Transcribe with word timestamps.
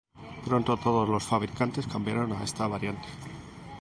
Pronto 0.47 0.77
todos 0.77 1.07
los 1.07 1.23
fabricantes 1.25 1.85
cambiaron 1.85 2.33
a 2.33 2.43
esta 2.43 2.65
variante. 2.65 3.07